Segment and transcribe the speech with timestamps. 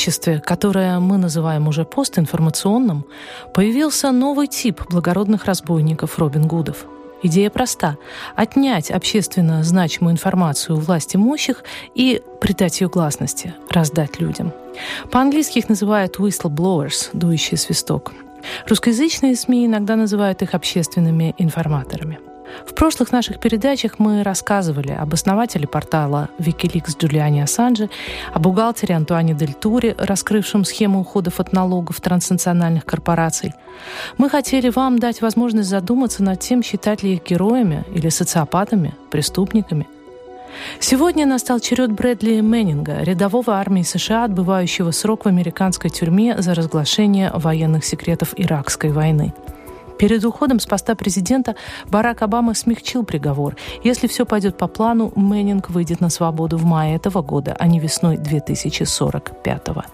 [0.00, 3.04] обществе, которое мы называем уже постинформационным,
[3.52, 6.86] появился новый тип благородных разбойников Робин Гудов.
[7.22, 7.98] Идея проста–
[8.34, 11.64] отнять общественно значимую информацию у власти имущих
[11.94, 14.54] и придать ее гласности, раздать людям.
[15.10, 18.12] По-английски их называют whistleblowers– дующий свисток.
[18.68, 22.20] Русскоязычные СМИ иногда называют их общественными информаторами–
[22.66, 27.90] в прошлых наших передачах мы рассказывали об основателе портала Wikileaks Джулиане Ассанже,
[28.32, 33.54] о бухгалтере Антуане Дель Туре, раскрывшем схему уходов от налогов транснациональных корпораций.
[34.18, 39.88] Мы хотели вам дать возможность задуматься над тем, считать ли их героями или социопатами, преступниками–
[40.78, 47.30] Сегодня настал черед Брэдли Мэннинга, рядового армии США, отбывающего срок в американской тюрьме за разглашение
[47.32, 49.32] военных секретов Иракской войны.
[50.00, 51.56] Перед уходом с поста президента
[51.90, 53.56] Барак Обама смягчил приговор.
[53.84, 57.80] Если все пойдет по плану, Мэннинг выйдет на свободу в мае этого года, а не
[57.80, 59.84] весной 2045 -го.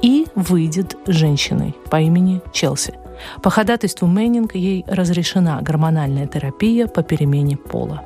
[0.00, 2.94] И выйдет женщиной по имени Челси.
[3.42, 8.04] По ходатайству Мэннинг ей разрешена гормональная терапия по перемене пола.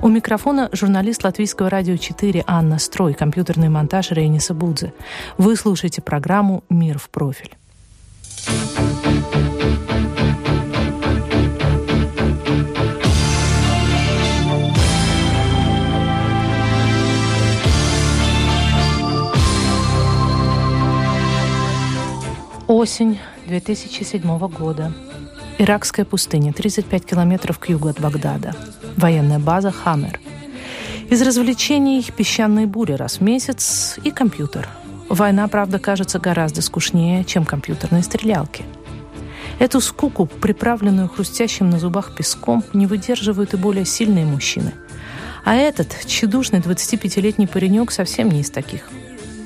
[0.00, 4.94] У микрофона журналист Латвийского радио 4 Анна Строй, компьютерный монтаж Рейниса Будзе.
[5.36, 7.61] Вы слушаете программу «Мир в профиль».
[22.82, 24.92] Осень 2007 года.
[25.56, 28.56] Иракская пустыня, 35 километров к югу от Багдада.
[28.96, 30.18] Военная база «Хаммер».
[31.08, 34.68] Из развлечений песчаные бури раз в месяц и компьютер.
[35.08, 38.64] Война, правда, кажется гораздо скучнее, чем компьютерные стрелялки.
[39.60, 44.72] Эту скуку, приправленную хрустящим на зубах песком, не выдерживают и более сильные мужчины.
[45.44, 48.88] А этот, тщедушный 25-летний паренек, совсем не из таких–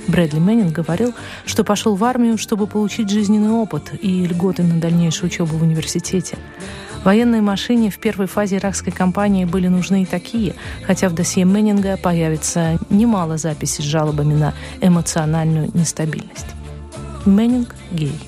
[0.08, 5.28] Брэдли Мэннинг говорил, что пошел в армию, чтобы получить жизненный опыт и льготы на дальнейшую
[5.28, 6.38] учебу в университете.
[7.04, 10.54] Военной машине в первой фазе иракской кампании были нужны и такие,
[10.86, 16.46] хотя в досье Мэннинга появится немало записей с жалобами на эмоциональную нестабильность.
[17.24, 18.18] Мэннинг– гей.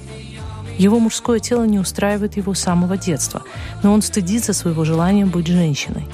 [0.78, 3.42] Его мужское тело не устраивает его с самого детства,
[3.82, 6.06] но он стыдится своего желания быть женщиной.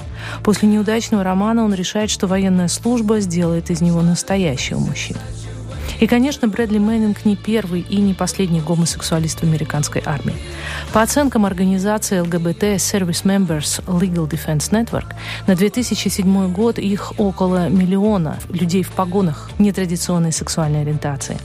[0.43, 5.19] После неудачного романа он решает, что военная служба сделает из него настоящего мужчину.
[5.99, 10.35] И, конечно, Брэдли Мэннинг не первый и не последний гомосексуалист в американской армии.
[10.91, 15.13] По оценкам организации ЛГБТ Service Members Legal Defense Network,
[15.47, 21.37] на 2007 год их около миллиона людей в погонах нетрадиционной сексуальной ориентации.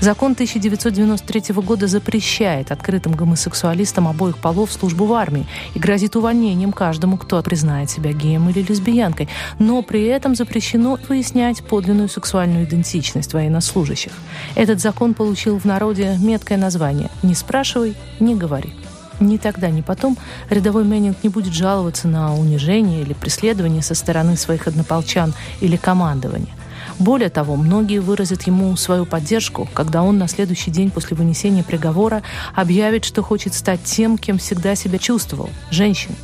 [0.00, 7.18] Закон 1993 года запрещает открытым гомосексуалистам обоих полов службу в армии и грозит увольнением каждому,
[7.18, 9.28] кто признает себя геем или лесбиянкой.
[9.58, 14.12] Но при этом запрещено выяснять подлинную сексуальную идентичность военнослужащих служащих.
[14.54, 18.74] Этот закон получил в народе меткое название «Не спрашивай, не говори».
[19.20, 20.16] Ни тогда, ни потом
[20.48, 26.54] рядовой Мэннинг не будет жаловаться на унижение или преследование со стороны своих однополчан или командования.
[27.00, 32.22] Более того, многие выразят ему свою поддержку, когда он на следующий день после вынесения приговора
[32.54, 36.16] объявит, что хочет стать тем, кем всегда себя чувствовал– женщиной.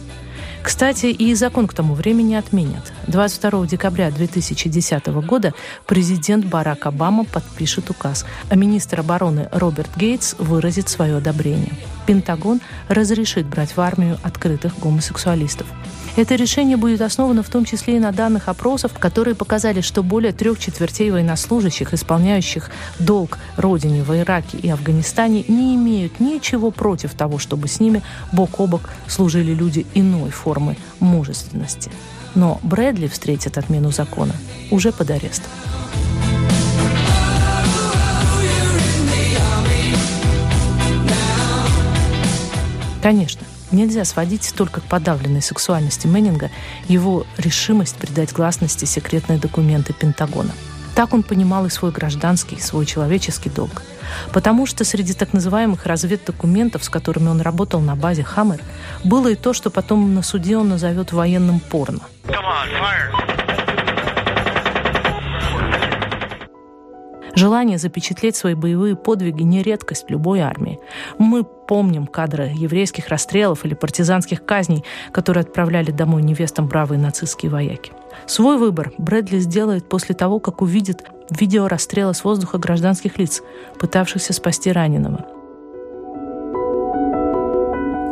[0.64, 2.90] Кстати, и закон к тому времени отменят.
[3.06, 5.52] 22 декабря 2010 года
[5.86, 11.74] президент Барак Обама подпишет указ, а министр обороны Роберт Гейтс выразит свое одобрение.
[12.06, 15.66] Пентагон разрешит брать в армию открытых гомосексуалистов.
[16.16, 20.32] Это решение будет основано в том числе и на данных опросов, которые показали, что более
[20.32, 22.70] трех четвертей военнослужащих, исполняющих
[23.00, 28.60] долг родине в Ираке и Афганистане, не имеют ничего против того, чтобы с ними бок
[28.60, 31.90] о бок служили люди иной формы мужественности.
[32.36, 34.34] Но Брэдли встретит отмену закона
[34.70, 35.50] уже под арестом.
[43.04, 46.50] Конечно, Нельзя сводить только к подавленной сексуальности Мэннинга
[46.88, 50.52] его решимость придать гласности секретные документы Пентагона.
[50.94, 53.82] Так он понимал и свой гражданский, и свой человеческий долг.
[54.32, 58.62] Потому что среди так называемых разведдокументов, с которыми он работал на базе «Хаммер»,
[59.02, 62.00] было и то, что потом на суде он назовет военным порно–
[67.34, 70.78] Желание запечатлеть свои боевые подвиги не редкость любой армии.
[71.18, 77.92] Мы помним кадры еврейских расстрелов или партизанских казней, которые отправляли домой невестам бравые нацистские вояки.
[78.26, 83.42] Свой выбор Брэдли сделает после того, как увидит видео расстрела с воздуха гражданских лиц,
[83.80, 85.26] пытавшихся спасти раненого.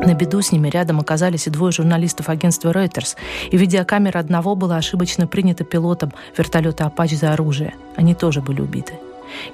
[0.04, 3.14] На беду с ними рядом оказались и двое журналистов агентства Reuters,
[3.52, 7.74] и видеокамера одного была ошибочно принята пилотом вертолета «Апач» за оружие.
[7.94, 8.94] Они тоже были убиты.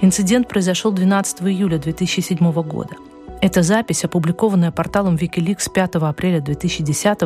[0.00, 2.96] Инцидент произошел 12 июля 2007 года.
[3.40, 7.19] Эта запись, опубликованная порталом Wikileaks 5 апреля 2010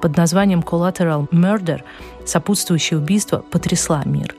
[0.00, 1.82] под названием Collateral Murder,
[2.26, 4.34] сопутствующее убийство, потрясла мир.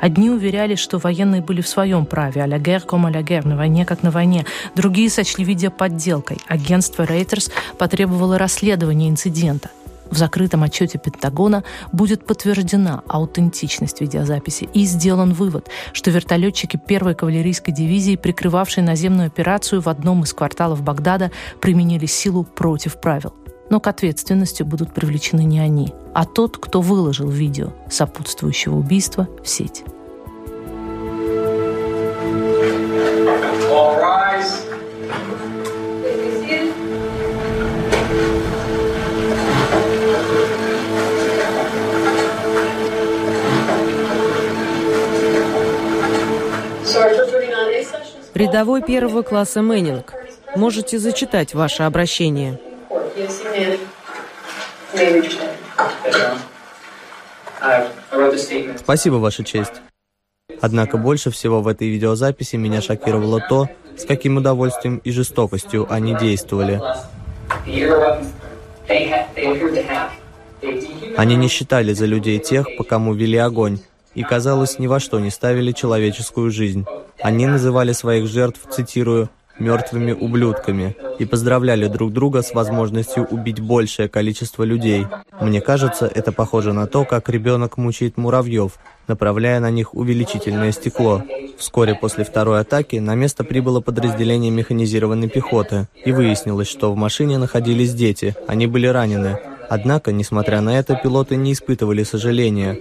[0.00, 3.86] Одни уверяли, что военные были в своем праве, а-ля гер ком а-ля гер, на войне
[3.86, 4.44] как на войне.
[4.74, 6.38] Другие сочли видео подделкой.
[6.48, 9.70] Агентство Reuters потребовало расследования инцидента.
[10.10, 17.74] В закрытом отчете Пентагона будет подтверждена аутентичность видеозаписи и сделан вывод, что вертолетчики первой кавалерийской
[17.74, 21.30] дивизии, прикрывавшей наземную операцию в одном из кварталов Багдада,
[21.60, 23.34] применили силу против правил.
[23.68, 29.48] Но к ответственности будут привлечены не они, а тот, кто выложил видео сопутствующего убийства в
[29.48, 29.82] сеть.
[48.56, 50.14] Рядовой первого класса Мэннинг.
[50.56, 52.58] Можете зачитать ваше обращение.
[58.78, 59.74] Спасибо, Ваша честь.
[60.62, 66.16] Однако больше всего в этой видеозаписи меня шокировало то, с каким удовольствием и жестокостью они
[66.16, 66.80] действовали.
[71.18, 73.80] Они не считали за людей тех, по кому вели огонь,
[74.16, 76.84] и, казалось, ни во что не ставили человеческую жизнь.
[77.20, 79.28] Они называли своих жертв, цитирую,
[79.58, 85.06] «мертвыми ублюдками» и поздравляли друг друга с возможностью убить большее количество людей.
[85.40, 88.72] Мне кажется, это похоже на то, как ребенок мучает муравьев,
[89.06, 91.22] направляя на них увеличительное стекло.
[91.56, 97.38] Вскоре после второй атаки на место прибыло подразделение механизированной пехоты, и выяснилось, что в машине
[97.38, 99.38] находились дети, они были ранены.
[99.68, 102.78] Однако, несмотря на это, пилоты не испытывали сожаления.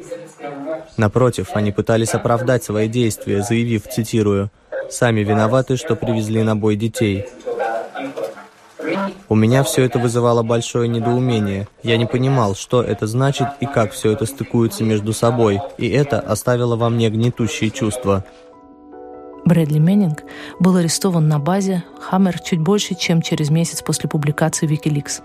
[0.97, 4.49] Напротив, они пытались оправдать свои действия, заявив, цитирую,
[4.89, 7.25] «Сами виноваты, что привезли на бой детей».
[9.27, 11.67] У меня все это вызывало большое недоумение.
[11.81, 16.19] Я не понимал, что это значит и как все это стыкуется между собой, и это
[16.19, 18.23] оставило во мне гнетущие чувства.
[19.43, 20.23] Брэдли Меннинг
[20.59, 25.21] был арестован на базе «Хаммер» чуть больше, чем через месяц после публикации Wikileaks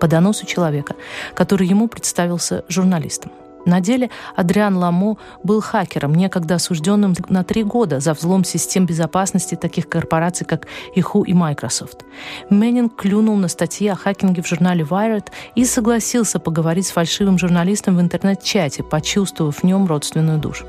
[0.00, 0.94] по доносу человека,
[1.34, 3.32] который ему представился журналистом.
[3.64, 9.54] На деле Адриан Ламо был хакером, некогда осужденным на три года за взлом систем безопасности
[9.54, 10.66] таких корпораций, как
[10.96, 12.04] Yahoo и Microsoft.
[12.50, 17.96] Мэннинг клюнул на статьи о хакинге в журнале Wired и согласился поговорить с фальшивым журналистом
[17.96, 20.66] в интернет-чате, почувствовав в нем родственную душу.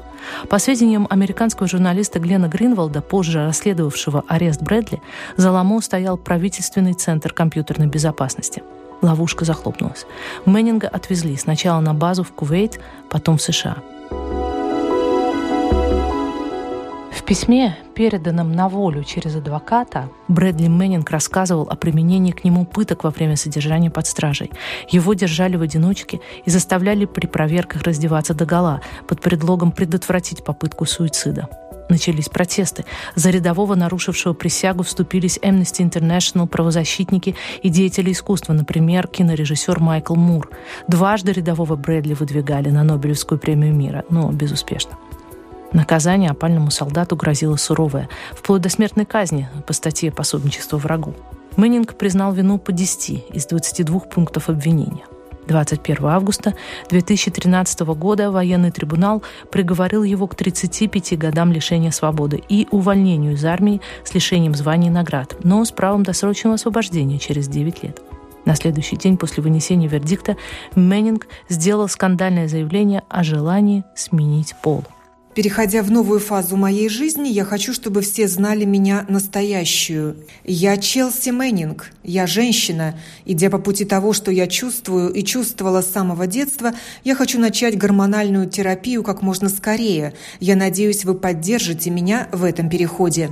[0.49, 5.01] По сведениям американского журналиста Глена Гринволда, позже расследовавшего арест Брэдли,
[5.35, 8.63] за Ламо стоял правительственный центр компьютерной безопасности–
[9.03, 10.05] ловушка захлопнулась.
[10.45, 13.77] Мэннинга отвезли сначала на базу в Кувейт, потом в США.
[17.23, 23.05] В письме, переданном на волю через адвоката, Брэдли Мэннинг рассказывал о применении к нему пыток
[23.05, 24.51] во время содержания под стражей.
[24.89, 31.47] Его держали в одиночке и заставляли при проверках раздеваться догола под предлогом предотвратить попытку суицида.
[31.89, 32.85] Начались протесты.
[33.15, 40.49] За рядового, нарушившего присягу, вступились Amnesty International, правозащитники и деятели искусства, например, кинорежиссер Майкл Мур.
[40.87, 44.97] Дважды рядового Брэдли выдвигали на Нобелевскую премию мира, но безуспешно.
[45.73, 51.15] Наказание опальному солдату грозило суровое, вплоть до смертной казни по статье «Пособничество врагу».
[51.55, 55.03] Мэннинг признал вину по 10 из 22 пунктов обвинения.
[55.47, 56.55] 21 августа
[56.89, 63.81] 2013 года военный трибунал приговорил его к 35 годам лишения свободы и увольнению из армии
[64.03, 68.01] с лишением званий и наград, но с правом досрочного освобождения через 9 лет.
[68.45, 70.35] На следующий день после вынесения вердикта
[70.75, 74.83] Меннинг сделал скандальное заявление о желании сменить пол.
[75.35, 80.15] Переходя в новую фазу моей жизни, я хочу, чтобы все знали меня настоящую.
[80.43, 82.95] Я Челси Мэннинг, я женщина.
[83.25, 86.73] Идя по пути того, что я чувствую и чувствовала с самого детства,
[87.03, 90.13] я хочу начать гормональную терапию как можно скорее.
[90.39, 93.31] Я надеюсь, вы поддержите меня в этом переходе.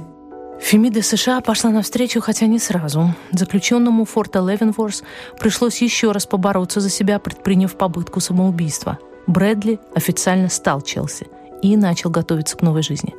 [0.60, 3.14] Фемида США пошла навстречу, хотя не сразу.
[3.32, 5.04] Заключенному Форта Левенворс
[5.40, 11.28] пришлось еще раз побороться за себя, предприняв попытку самоубийства– Брэдли официально стал Челси
[11.62, 13.14] и начал готовиться к новой жизни.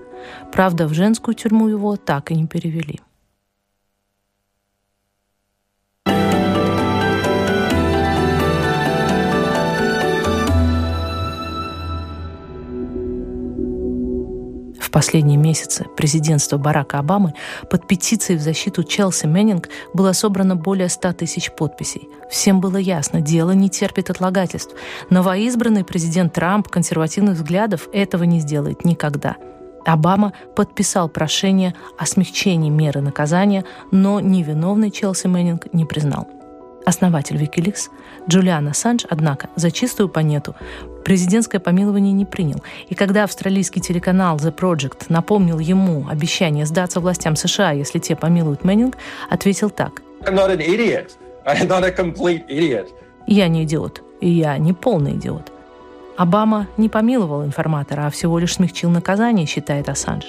[0.53, 3.01] Правда, в женскую тюрьму его так и не перевели.
[14.93, 17.35] Последние месяцы президентства Барака Обамы
[17.69, 22.09] под петицией в защиту Челси Мэннинг было собрано более 100 тысяч подписей.
[22.31, 24.75] Всем было ясно, дело не терпит отлагательств.
[25.11, 29.37] Новоизбранный президент Трамп консервативных взглядов этого не сделает никогда.
[29.85, 36.29] Обама подписал прошение о смягчении меры наказания, но невиновной Челси Мэннинг не признал.
[36.85, 37.91] Основатель Wikileaks
[38.29, 40.55] Джулиан Ассанж, однако, за чистую монету
[41.05, 42.63] президентское помилование не принял.
[42.89, 48.65] И когда австралийский телеканал The Project напомнил ему обещание сдаться властям США, если те помилуют
[48.65, 48.97] Мэннинг,
[49.31, 50.03] ответил так.
[53.27, 55.53] Я не идиот, и я не полный идиот.
[56.17, 60.27] Обама не помиловал информатора, а всего лишь смягчил наказание, считает Ассанж.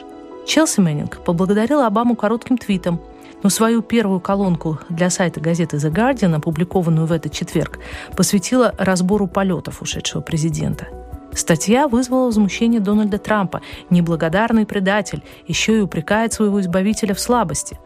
[0.47, 2.99] Челси Мэннинг поблагодарил Обаму коротким твитом–
[3.43, 7.79] на свою первую колонку для сайта газеты The Guardian, опубликованную в этот четверг,
[8.15, 10.87] посвятила разбору полетов ушедшего президента.
[11.33, 13.61] Статья вызвала возмущение Дональда Трампа.
[13.89, 17.79] Неблагодарный предатель еще и упрекает своего избавителя в слабости.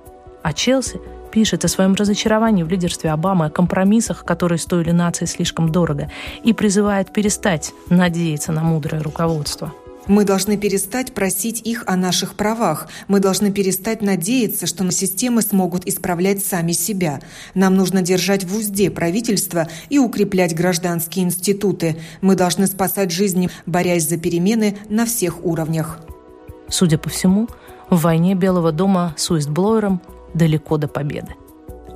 [0.44, 1.00] А Челси
[1.32, 6.10] пишет о своем разочаровании в лидерстве Обамы, о компромиссах, которые стоили нации слишком дорого,
[6.44, 9.74] и призывает перестать надеяться на мудрое руководство.
[10.08, 12.88] Мы должны перестать просить их о наших правах.
[13.08, 17.20] Мы должны перестать надеяться, что системы смогут исправлять сами себя.
[17.56, 21.98] Нам нужно держать в узде правительство и укреплять гражданские институты.
[22.22, 26.00] Мы должны спасать жизни, борясь за перемены на всех уровнях.
[26.70, 27.50] Судя по всему,
[27.90, 30.02] в войне Белого дома с Уистблоером
[30.34, 31.36] далеко до победы.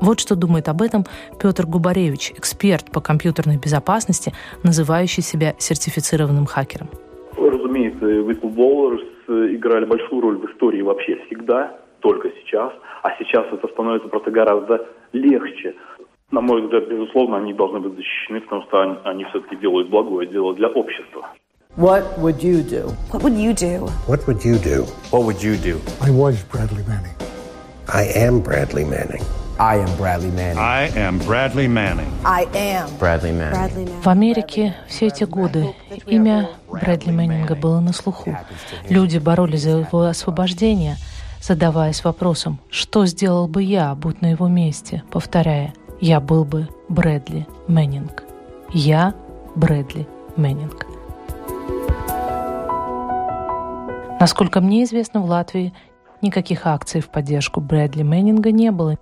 [0.01, 1.05] Вот что думает об этом
[1.39, 6.89] Петр Губаревич, эксперт по компьютерной безопасности, называющий себя сертифицированным хакером
[8.01, 12.73] разумеется, whistleblowerс играли большую роль в истории вообще всегда, только сейчас.
[13.03, 15.75] А сейчас это становится просто гораздо легче.
[16.31, 20.27] На мой взгляд, безусловно, они должны быть защищены, потому что они, они все-таки делают благое
[20.27, 21.27] дело для общества.
[21.77, 22.89] What would you do?
[23.11, 23.87] What would you do?
[24.07, 24.85] What would you do?
[25.11, 25.79] What would you do?
[26.01, 27.15] I was Bradley Manning.
[27.87, 29.23] I am Bradley Manning.
[29.61, 30.57] I am Bradley Manning.
[30.57, 32.11] I am Bradley Manning.
[32.25, 33.53] I am Bradley Manning.
[33.53, 34.01] Bradley Manning.
[34.01, 35.75] В Америке все эти годы
[36.07, 38.35] имя Брэдли Мэннинга было на слуху.
[38.89, 40.95] Люди боролись за его освобождение,
[41.43, 47.45] задаваясь вопросом, что сделал бы я, будь на его месте, повторяя, я был бы Брэдли
[47.67, 48.23] Мэннинг.
[48.73, 49.13] Я
[49.53, 50.87] Брэдли Мэннинг.
[54.19, 55.71] Насколько мне известно, в Латвии
[56.23, 58.97] никаких акций в поддержку Брэдли Мэннинга не было.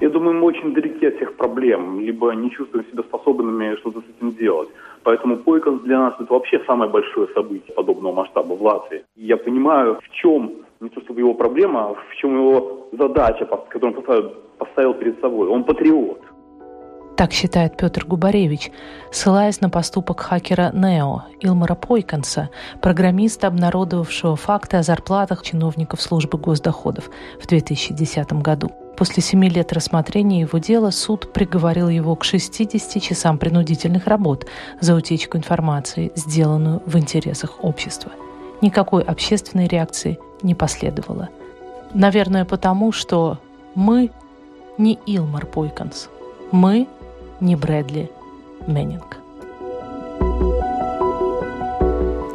[0.00, 4.04] Я думаю, мы очень далеки от всех проблем, либо не чувствуем себя способными что-то с
[4.16, 4.68] этим делать.
[5.04, 9.04] Поэтому Пойконс для нас это вообще самое большое событие подобного масштаба в Латвии.
[9.16, 13.96] я понимаю, в чем не то чтобы его проблема, а в чем его задача, которую
[13.96, 15.48] он поставил, поставил перед собой.
[15.48, 16.20] Он патриот.
[17.16, 18.70] Так считает Петр Губаревич,
[19.10, 22.50] ссылаясь на поступок хакера Нео Илмара Пойконса,
[22.82, 27.08] программиста, обнародовавшего факты о зарплатах чиновников службы госдоходов
[27.40, 28.70] в 2010 году.
[28.96, 34.46] После семи лет рассмотрения его дела суд приговорил его к 60 часам принудительных работ
[34.80, 38.10] за утечку информации, сделанную в интересах общества.
[38.62, 41.28] Никакой общественной реакции не последовало.
[41.92, 43.38] Наверное, потому что
[43.74, 44.10] мы
[44.78, 46.08] не Илмар Пойконс.
[46.50, 46.88] Мы
[47.40, 48.10] не Брэдли
[48.66, 49.18] Меннинг.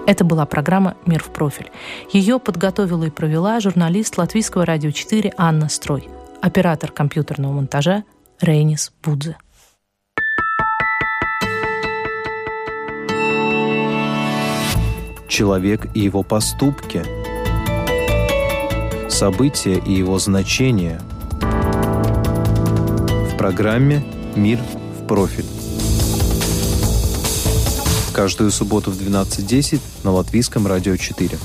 [0.05, 1.71] Это была программа «Мир в профиль».
[2.11, 6.09] Ее подготовила и провела журналист Латвийского радио 4 Анна Строй–
[6.41, 8.03] оператор компьютерного монтажа
[8.41, 9.37] Рейнис Будзе.
[15.27, 17.03] Человек и его поступки,
[19.09, 20.99] события и его значения
[23.29, 24.03] в программе
[24.35, 25.45] «Мир в профиль».
[28.13, 31.37] Каждую субботу в 12.10 на Латвийском радио 4.